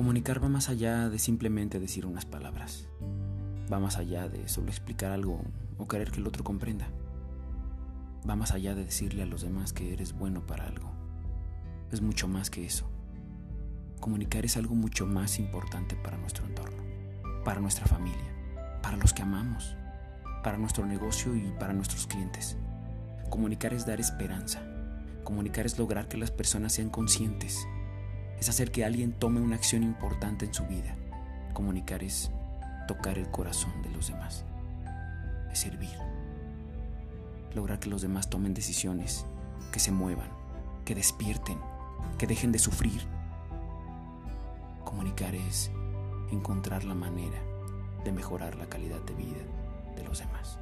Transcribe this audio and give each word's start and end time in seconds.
Comunicar 0.00 0.42
va 0.42 0.48
más 0.48 0.70
allá 0.70 1.10
de 1.10 1.18
simplemente 1.18 1.78
decir 1.78 2.06
unas 2.06 2.24
palabras. 2.24 2.88
Va 3.70 3.78
más 3.78 3.98
allá 3.98 4.28
de 4.28 4.48
solo 4.48 4.68
explicar 4.68 5.12
algo 5.12 5.42
o 5.76 5.86
querer 5.86 6.10
que 6.10 6.20
el 6.20 6.26
otro 6.26 6.42
comprenda. 6.42 6.88
Va 8.28 8.34
más 8.34 8.52
allá 8.52 8.74
de 8.74 8.84
decirle 8.84 9.22
a 9.22 9.26
los 9.26 9.42
demás 9.42 9.74
que 9.74 9.92
eres 9.92 10.14
bueno 10.14 10.46
para 10.46 10.66
algo. 10.66 10.90
Es 11.92 12.00
mucho 12.00 12.28
más 12.28 12.48
que 12.48 12.64
eso. 12.64 12.90
Comunicar 14.00 14.46
es 14.46 14.56
algo 14.56 14.74
mucho 14.74 15.06
más 15.06 15.38
importante 15.38 15.96
para 15.96 16.16
nuestro 16.16 16.46
entorno, 16.46 16.82
para 17.44 17.60
nuestra 17.60 17.86
familia, 17.86 18.34
para 18.82 18.96
los 18.96 19.12
que 19.12 19.20
amamos, 19.20 19.76
para 20.42 20.56
nuestro 20.56 20.86
negocio 20.86 21.36
y 21.36 21.52
para 21.58 21.74
nuestros 21.74 22.06
clientes. 22.06 22.56
Comunicar 23.30 23.72
es 23.72 23.86
dar 23.86 24.00
esperanza. 24.00 24.60
Comunicar 25.24 25.64
es 25.64 25.78
lograr 25.78 26.08
que 26.08 26.18
las 26.18 26.30
personas 26.30 26.74
sean 26.74 26.90
conscientes 26.90 27.66
es 28.40 28.48
hacer 28.48 28.72
que 28.72 28.84
alguien 28.84 29.12
tome 29.12 29.40
una 29.40 29.56
acción 29.56 29.82
importante 29.82 30.46
en 30.46 30.54
su 30.54 30.66
vida. 30.66 30.96
Comunicar 31.52 32.02
es 32.02 32.30
tocar 32.88 33.18
el 33.18 33.30
corazón 33.30 33.82
de 33.82 33.90
los 33.90 34.08
demás. 34.08 34.44
Es 35.52 35.58
servir. 35.60 35.94
Lograr 37.54 37.78
que 37.78 37.90
los 37.90 38.00
demás 38.00 38.30
tomen 38.30 38.54
decisiones, 38.54 39.26
que 39.72 39.78
se 39.78 39.92
muevan, 39.92 40.30
que 40.86 40.94
despierten, 40.94 41.58
que 42.18 42.26
dejen 42.26 42.50
de 42.50 42.58
sufrir. 42.58 43.02
Comunicar 44.84 45.34
es 45.34 45.70
encontrar 46.30 46.84
la 46.84 46.94
manera 46.94 47.38
de 48.04 48.12
mejorar 48.12 48.54
la 48.54 48.66
calidad 48.66 49.00
de 49.02 49.14
vida 49.14 49.42
de 49.96 50.04
los 50.04 50.20
demás. 50.20 50.59